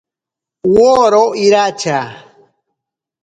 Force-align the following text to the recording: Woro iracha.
Woro 0.75 1.23
iracha. 1.45 1.99